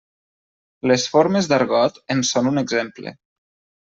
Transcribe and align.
Les 0.91 1.03
formes 1.15 1.49
d'argot 1.51 1.99
en 2.15 2.23
són 2.31 2.49
un 2.53 2.63
exemple. 2.63 3.15